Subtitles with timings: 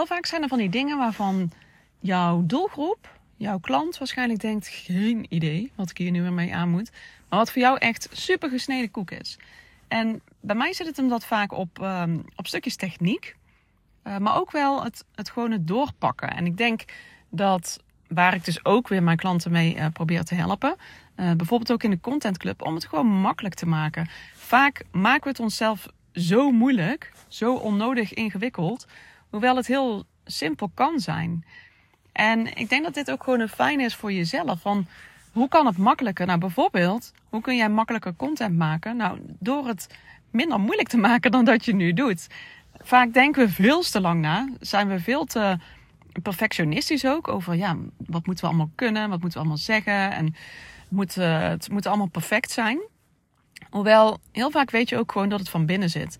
[0.00, 1.52] heel vaak zijn er van die dingen waarvan
[1.98, 6.68] jouw doelgroep, jouw klant waarschijnlijk denkt: geen idee wat ik hier nu weer mee aan
[6.68, 6.90] moet.
[7.28, 9.38] Maar wat voor jou echt super gesneden koek is.
[9.88, 13.36] En bij mij zit het hem dat vaak op, ehm, op stukjes techniek.
[14.04, 16.30] Uh, maar ook wel het, het gewoon het doorpakken.
[16.30, 16.84] En ik denk
[17.28, 20.76] dat waar ik dus ook weer mijn klanten mee uh, probeer te helpen.
[21.16, 24.08] Uh, bijvoorbeeld ook in de Content Club, om het gewoon makkelijk te maken.
[24.34, 28.86] Vaak maken we het onszelf zo moeilijk, zo onnodig ingewikkeld,
[29.30, 31.44] hoewel het heel simpel kan zijn.
[32.12, 34.60] En ik denk dat dit ook gewoon een fijn is voor jezelf.
[34.60, 34.86] Van
[35.32, 36.26] hoe kan het makkelijker?
[36.26, 38.96] Nou, bijvoorbeeld, hoe kun jij makkelijker content maken?
[38.96, 39.88] Nou, door het
[40.30, 42.26] minder moeilijk te maken dan dat je nu doet.
[42.82, 45.58] Vaak denken we veel te lang na, zijn we veel te
[46.22, 50.34] perfectionistisch ook over ja, wat moeten we allemaal kunnen, wat moeten we allemaal zeggen en
[50.88, 52.80] moet, uh, het moet allemaal perfect zijn.
[53.70, 56.18] Hoewel, heel vaak weet je ook gewoon dat het van binnen zit.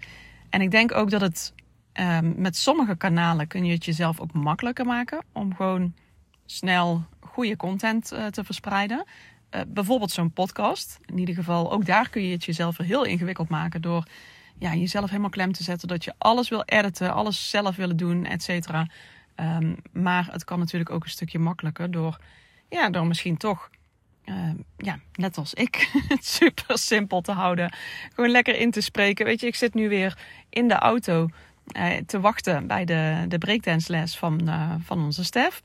[0.50, 1.52] En ik denk ook dat het
[2.00, 5.94] um, met sommige kanalen kun je het jezelf ook makkelijker maken om gewoon
[6.46, 9.04] snel goede content uh, te verspreiden.
[9.54, 10.98] Uh, bijvoorbeeld zo'n podcast.
[11.06, 14.04] In ieder geval, ook daar kun je het jezelf heel ingewikkeld maken door
[14.58, 18.24] ja, jezelf helemaal klem te zetten dat je alles wil editen, alles zelf willen doen,
[18.24, 18.86] et cetera.
[19.36, 22.18] Um, maar het kan natuurlijk ook een stukje makkelijker door,
[22.68, 23.70] ja, door misschien toch
[24.24, 27.72] uh, ja, net als ik, het super simpel te houden.
[28.14, 29.24] Gewoon lekker in te spreken.
[29.24, 30.18] Weet je, ik zit nu weer
[30.50, 31.28] in de auto
[32.06, 35.62] te wachten bij de, de breakdance les van, uh, van onze Stef.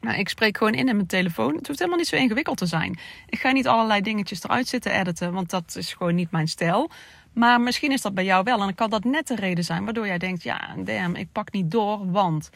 [0.00, 1.54] Nou, ik spreek gewoon in in mijn telefoon.
[1.54, 2.98] Het hoeft helemaal niet zo ingewikkeld te zijn.
[3.26, 6.90] Ik ga niet allerlei dingetjes eruit zitten editen, want dat is gewoon niet mijn stijl.
[7.32, 8.58] Maar misschien is dat bij jou wel.
[8.58, 11.52] En dan kan dat net de reden zijn waardoor jij denkt: ja, damn, ik pak
[11.52, 12.50] niet door, want.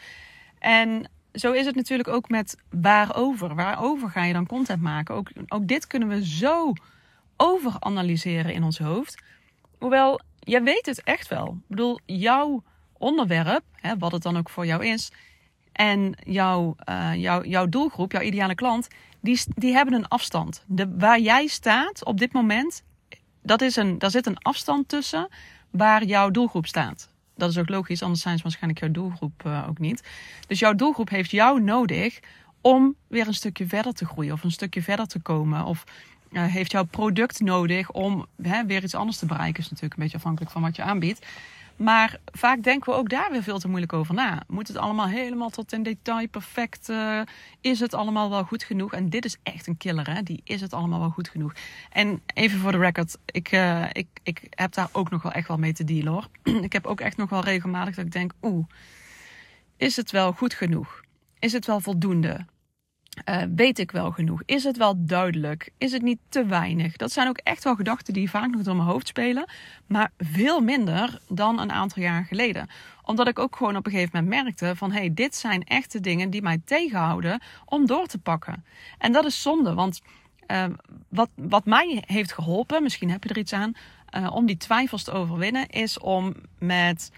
[0.59, 3.55] En zo is het natuurlijk ook met waarover.
[3.55, 5.15] Waarover ga je dan content maken?
[5.15, 6.73] Ook, ook dit kunnen we zo
[7.37, 9.23] overanalyseren in ons hoofd.
[9.77, 11.47] Hoewel, jij weet het echt wel.
[11.47, 12.63] Ik bedoel, jouw
[12.97, 15.11] onderwerp, hè, wat het dan ook voor jou is,
[15.71, 18.87] en jouw, uh, jouw, jouw doelgroep, jouw ideale klant,
[19.19, 20.63] die, die hebben een afstand.
[20.67, 22.83] De, waar jij staat op dit moment,
[23.41, 25.27] dat is een, daar zit een afstand tussen
[25.69, 27.09] waar jouw doelgroep staat.
[27.35, 30.03] Dat is ook logisch, anders zijn ze waarschijnlijk jouw doelgroep uh, ook niet.
[30.47, 32.19] Dus jouw doelgroep heeft jou nodig
[32.61, 35.65] om weer een stukje verder te groeien of een stukje verder te komen.
[35.65, 35.83] Of
[36.31, 39.63] uh, heeft jouw product nodig om hè, weer iets anders te bereiken.
[39.63, 41.25] Is natuurlijk een beetje afhankelijk van wat je aanbiedt.
[41.77, 44.43] Maar vaak denken we ook daar weer veel te moeilijk over na.
[44.47, 46.89] Moet het allemaal helemaal tot in detail perfect?
[46.89, 47.21] Uh,
[47.61, 48.93] is het allemaal wel goed genoeg?
[48.93, 50.23] En dit is echt een killer, hè?
[50.23, 51.53] Die is het allemaal wel goed genoeg.
[51.91, 55.47] En even voor de record, ik, uh, ik, ik heb daar ook nog wel echt
[55.47, 56.27] wel mee te dealen hoor.
[56.67, 58.65] ik heb ook echt nog wel regelmatig dat ik denk, oeh,
[59.77, 61.01] is het wel goed genoeg?
[61.39, 62.45] Is het wel voldoende?
[63.25, 64.41] Uh, weet ik wel genoeg?
[64.45, 65.69] Is het wel duidelijk?
[65.77, 66.95] Is het niet te weinig?
[66.95, 69.45] Dat zijn ook echt wel gedachten die vaak nog door mijn hoofd spelen.
[69.87, 72.69] Maar veel minder dan een aantal jaar geleden.
[73.03, 74.91] Omdat ik ook gewoon op een gegeven moment merkte van...
[74.91, 78.65] hé, hey, dit zijn echte dingen die mij tegenhouden om door te pakken.
[78.97, 80.01] En dat is zonde, want
[80.47, 80.65] uh,
[81.07, 82.83] wat, wat mij heeft geholpen...
[82.83, 83.73] misschien heb je er iets aan...
[84.17, 85.69] Uh, om die twijfels te overwinnen...
[85.69, 87.11] is om met...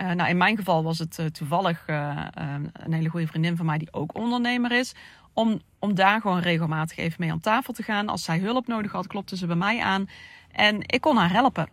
[0.00, 2.24] Uh, nou, in mijn geval was het uh, toevallig uh,
[2.72, 4.94] een hele goede vriendin van mij die ook ondernemer is.
[5.32, 8.08] Om, om daar gewoon regelmatig even mee aan tafel te gaan.
[8.08, 10.08] Als zij hulp nodig had, klopte ze bij mij aan.
[10.52, 11.68] En ik kon haar helpen.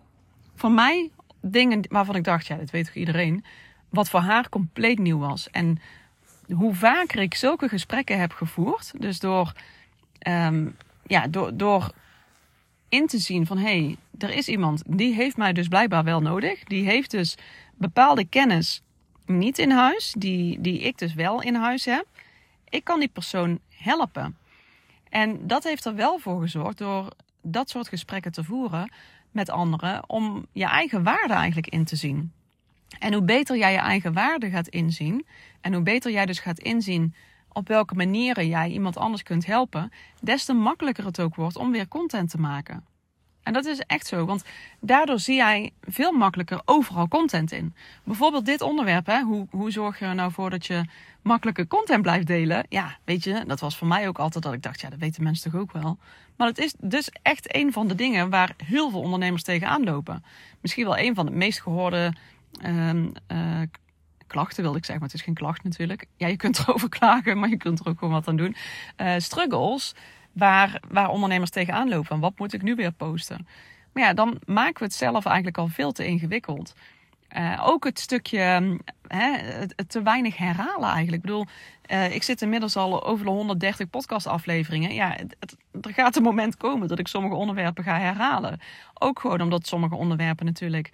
[0.56, 1.12] Voor mij
[1.42, 3.44] dingen waarvan ik dacht, ja, dat weet toch iedereen.
[3.90, 5.50] Wat voor haar compleet nieuw was.
[5.50, 5.80] En
[6.54, 8.94] hoe vaker ik zulke gesprekken heb gevoerd.
[8.98, 9.54] Dus door,
[10.28, 11.92] um, ja, door, door
[12.97, 13.58] in te zien van...
[13.58, 16.63] hé, hey, er is iemand die heeft mij dus blijkbaar wel nodig.
[16.63, 17.38] Die heeft dus
[17.75, 18.81] bepaalde kennis
[19.25, 20.16] niet in huis.
[20.18, 22.06] Die, die ik dus wel in huis heb
[22.69, 24.38] ik kan die persoon helpen.
[25.09, 27.09] En dat heeft er wel voor gezorgd door
[27.41, 28.91] dat soort gesprekken te voeren
[29.31, 32.31] met anderen om je eigen waarde eigenlijk in te zien.
[33.00, 35.25] En hoe beter jij je eigen waarde gaat inzien
[35.62, 37.16] en hoe beter jij dus gaat inzien
[37.57, 39.91] op welke manieren jij iemand anders kunt helpen,
[40.22, 42.85] des te makkelijker het ook wordt om weer content te maken.
[43.44, 44.44] En dat is echt zo, want
[44.79, 47.75] daardoor zie jij veel makkelijker overal content in.
[48.03, 49.22] Bijvoorbeeld dit onderwerp, hè?
[49.22, 50.85] Hoe, hoe zorg je er nou voor dat je
[51.21, 52.65] makkelijke content blijft delen?
[52.69, 55.24] Ja, weet je, dat was voor mij ook altijd dat ik dacht, ja, dat weten
[55.24, 55.98] mensen toch ook wel.
[56.36, 60.24] Maar het is dus echt een van de dingen waar heel veel ondernemers tegenaan lopen.
[60.62, 62.13] Misschien wel een van de meest gehoorde
[62.65, 63.62] uh, uh,
[64.27, 66.06] klachten, wilde ik zeggen, maar het is geen klacht natuurlijk.
[66.18, 68.56] Ja, je kunt erover klagen, maar je kunt er ook gewoon wat aan doen.
[68.97, 69.95] Uh, struggles
[70.31, 72.19] waar, waar ondernemers tegenaan lopen.
[72.19, 73.47] Wat moet ik nu weer posten?
[73.94, 76.74] Maar ja, dan maken we het zelf eigenlijk al veel te ingewikkeld.
[77.38, 78.77] Uh, ook het stukje
[79.07, 79.38] hè,
[79.88, 81.15] te weinig herhalen eigenlijk.
[81.15, 81.45] Ik bedoel,
[81.88, 84.94] uh, ik zit inmiddels al over de 130 podcastafleveringen.
[84.94, 85.18] Ja,
[85.81, 88.59] er gaat een moment komen dat ik sommige onderwerpen ga herhalen.
[88.94, 90.91] Ook gewoon omdat sommige onderwerpen natuurlijk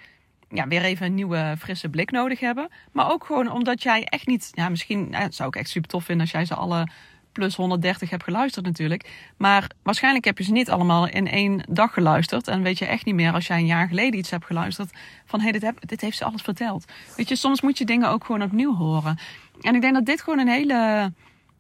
[0.54, 2.70] ja, weer even een nieuwe frisse blik nodig hebben.
[2.92, 6.24] Maar ook gewoon omdat jij echt niet, ja, misschien zou ik echt super tof vinden
[6.24, 6.88] als jij ze alle
[7.34, 9.32] plus 130 hebt geluisterd natuurlijk.
[9.38, 12.48] Maar waarschijnlijk heb je ze niet allemaal in één dag geluisterd.
[12.48, 14.92] En weet je echt niet meer als jij een jaar geleden iets hebt geluisterd.
[15.26, 16.86] Van hé, hey, dit, heb, dit heeft ze alles verteld.
[17.16, 19.18] Weet je, soms moet je dingen ook gewoon opnieuw horen.
[19.62, 21.12] En ik denk dat dit gewoon een hele.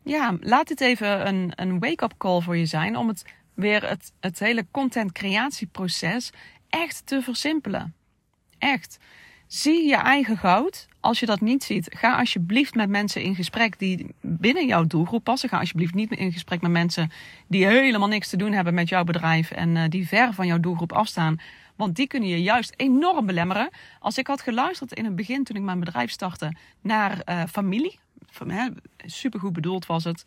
[0.03, 2.97] Ja, laat dit even een, een wake-up call voor je zijn.
[2.97, 6.31] Om het weer het, het hele content creatieproces
[6.69, 7.93] echt te versimpelen.
[8.63, 8.99] Echt.
[9.47, 10.87] Zie je eigen goud.
[10.99, 15.23] Als je dat niet ziet, ga alsjeblieft met mensen in gesprek die binnen jouw doelgroep
[15.23, 15.49] passen.
[15.49, 17.11] Ga alsjeblieft niet in gesprek met mensen
[17.47, 20.59] die helemaal niks te doen hebben met jouw bedrijf en uh, die ver van jouw
[20.59, 21.39] doelgroep afstaan.
[21.75, 23.69] Want die kunnen je juist enorm belemmeren.
[23.99, 27.99] Als ik had geluisterd in het begin, toen ik mijn bedrijf startte, naar uh, familie.
[29.05, 30.23] Super goed bedoeld was het.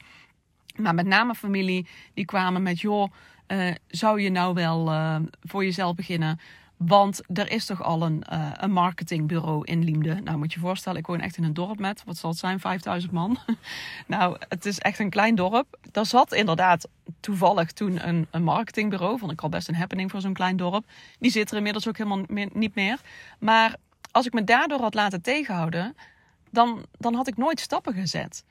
[0.77, 3.13] Maar met name familie, die kwamen met: joh,
[3.49, 4.93] uh, zou je nou wel
[5.43, 6.39] voor jezelf beginnen?
[6.77, 10.15] Want er is toch al een, uh, een marketingbureau in Liemde.
[10.15, 12.39] Nou, moet je je voorstellen, ik woon echt in een dorp met, wat zal het
[12.39, 13.39] zijn, 5000 man.
[14.07, 15.79] nou, het is echt een klein dorp.
[15.93, 16.89] Daar zat inderdaad
[17.21, 19.19] toevallig toen een, een marketingbureau.
[19.19, 20.85] Vond ik al best een happening voor zo'n klein dorp.
[21.19, 23.01] Die zit er inmiddels ook helemaal niet meer.
[23.39, 23.77] Maar
[24.11, 25.97] als ik me daardoor had laten tegenhouden,
[26.51, 28.45] dan, dan had ik nooit stappen gezet.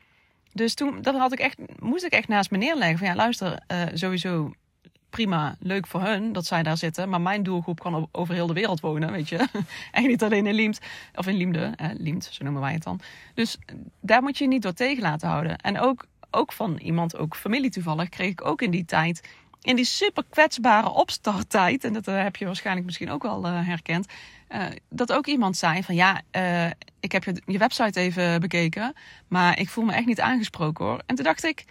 [0.54, 2.98] Dus toen dat had ik echt, moest ik echt naast me neerleggen.
[2.98, 4.54] Van ja, luister, uh, sowieso
[5.16, 7.10] prima, leuk voor hun dat zij daar zitten.
[7.10, 9.48] Maar mijn doelgroep kan over heel de wereld wonen, weet je.
[9.92, 10.80] en niet alleen in Liemt,
[11.14, 13.00] of in Liemde, eh, Liemt, zo noemen wij het dan.
[13.34, 13.58] Dus
[14.02, 15.58] daar moet je je niet door tegen laten houden.
[15.58, 19.28] En ook, ook van iemand, ook familie toevallig, kreeg ik ook in die tijd,
[19.62, 23.68] in die super kwetsbare opstarttijd, en dat uh, heb je waarschijnlijk misschien ook wel uh,
[23.68, 24.08] herkend,
[24.50, 26.22] uh, dat ook iemand zei van ja,
[27.00, 28.94] ik heb je, je website even bekeken,
[29.28, 31.02] maar ik voel me echt niet aangesproken hoor.
[31.06, 31.66] En toen dacht ik,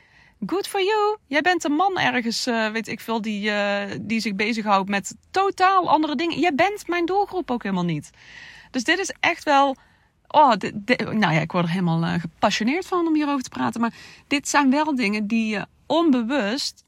[0.47, 1.19] Good for you.
[1.27, 5.17] Jij bent een man ergens, uh, weet ik veel, die, uh, die zich bezighoudt met
[5.31, 6.39] totaal andere dingen.
[6.39, 8.11] Jij bent mijn doelgroep ook helemaal niet.
[8.71, 9.77] Dus dit is echt wel.
[10.29, 10.53] Oh,
[10.99, 13.81] nou ja, ik word er helemaal uh, gepassioneerd van om hierover te praten.
[13.81, 13.95] Maar
[14.27, 16.85] dit zijn wel dingen die je onbewust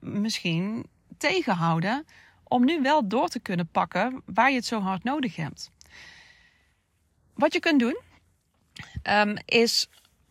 [0.00, 0.86] misschien
[1.18, 2.06] tegenhouden.
[2.44, 5.70] Om nu wel door te kunnen pakken waar je het zo hard nodig hebt.
[7.34, 8.00] Wat je kunt doen,
[9.02, 9.88] um, is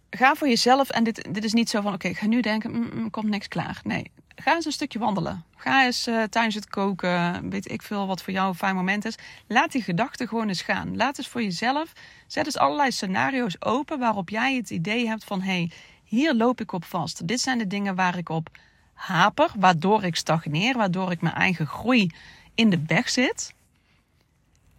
[0.10, 0.90] ga voor jezelf.
[0.90, 3.28] En dit, dit is niet zo van: oké, ik ga nu denken, mm, mm, komt
[3.30, 3.82] niks klaar.
[3.84, 5.44] Nee, ga eens een stukje wandelen.
[5.56, 9.06] Ga eens uh, tijdens het koken, weet ik veel wat voor jou een fijn moment
[9.06, 9.16] is.
[9.48, 10.96] Laat die gedachten gewoon eens gaan.
[10.96, 11.94] Laat eens voor jezelf,
[12.28, 15.72] zet eens allerlei scenario's open waarop jij het idee hebt van: hey,
[16.04, 17.28] hier loop ik op vast.
[17.28, 18.50] Dit zijn de dingen waar ik op
[18.94, 22.12] haper, waardoor ik stagneer, waardoor ik mijn eigen groei
[22.56, 23.54] in de weg zit.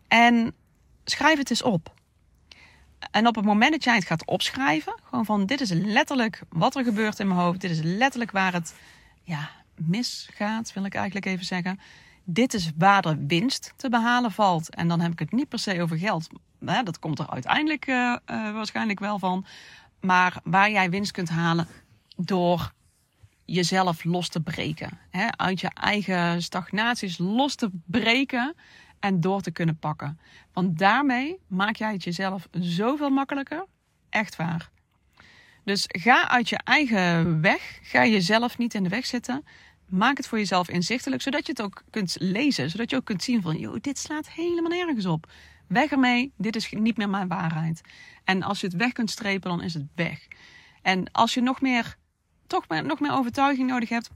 [0.09, 0.55] En
[1.05, 1.93] schrijf het eens op.
[3.11, 6.77] En op het moment dat jij het gaat opschrijven, gewoon van dit is letterlijk wat
[6.77, 8.75] er gebeurt in mijn hoofd, dit is letterlijk waar het
[9.23, 11.81] ja, misgaat, wil ik eigenlijk even zeggen.
[12.25, 14.75] Dit is waar de winst te behalen valt.
[14.75, 16.29] En dan heb ik het niet per se over geld.
[16.59, 18.17] Dat komt er uiteindelijk uh, uh,
[18.53, 19.47] waarschijnlijk wel van.
[20.01, 21.69] Maar waar jij winst kunt halen
[22.17, 22.73] door
[23.45, 24.99] jezelf los te breken.
[25.11, 25.27] Hè?
[25.37, 28.55] Uit je eigen stagnaties los te breken
[29.01, 30.19] en door te kunnen pakken.
[30.53, 33.65] Want daarmee maak jij het jezelf zoveel makkelijker.
[34.09, 34.71] Echt waar.
[35.65, 37.79] Dus ga uit je eigen weg.
[37.83, 39.45] Ga jezelf niet in de weg zitten.
[39.87, 42.71] Maak het voor jezelf inzichtelijk, zodat je het ook kunt lezen.
[42.71, 45.31] Zodat je ook kunt zien van, joh, dit slaat helemaal nergens op.
[45.67, 47.81] Weg ermee, dit is niet meer mijn waarheid.
[48.25, 50.27] En als je het weg kunt strepen, dan is het weg.
[50.83, 51.97] En als je nog meer,
[52.47, 54.11] toch meer, nog meer overtuiging nodig hebt,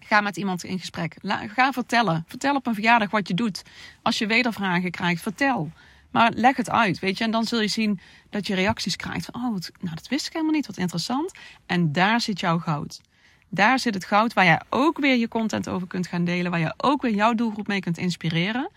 [0.00, 1.16] Ga met iemand in gesprek.
[1.54, 2.24] ga vertellen.
[2.26, 3.62] Vertel op een verjaardag wat je doet.
[4.02, 5.72] Als je wedervragen krijgt, vertel.
[6.10, 7.24] Maar leg het uit, weet je.
[7.24, 9.34] En dan zul je zien dat je reacties krijgt van...
[9.34, 11.32] oh, nou, dat wist ik helemaal niet, wat interessant.
[11.66, 13.00] En daar zit jouw goud.
[13.48, 16.50] Daar zit het goud waar jij ook weer je content over kunt gaan delen.
[16.50, 18.70] Waar je ook weer jouw doelgroep mee kunt inspireren.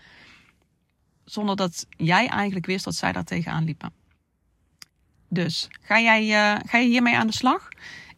[1.24, 3.92] Zonder dat jij eigenlijk wist dat zij daar tegenaan liepen.
[5.28, 7.68] Dus, ga jij, uh, ga je hiermee aan de slag?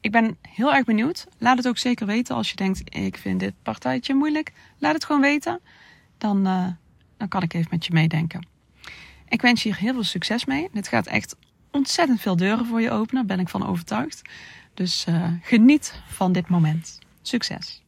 [0.06, 1.26] Ik ben heel erg benieuwd.
[1.38, 4.52] Laat het ook zeker weten als je denkt: ik vind dit partijtje moeilijk.
[4.78, 5.60] Laat het gewoon weten.
[6.18, 6.66] Dan, uh,
[7.16, 8.46] dan kan ik even met je meedenken.
[9.28, 10.68] Ik wens je hier heel veel succes mee.
[10.72, 11.36] Dit gaat echt
[11.70, 14.22] ontzettend veel deuren voor je openen, ben ik van overtuigd.
[14.74, 16.98] Dus uh, geniet van dit moment.
[17.22, 17.85] Succes!